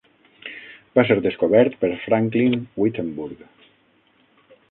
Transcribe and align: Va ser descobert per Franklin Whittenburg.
Va 0.99 1.03
ser 1.09 1.17
descobert 1.25 1.75
per 1.83 1.91
Franklin 2.07 2.57
Whittenburg. 2.85 3.45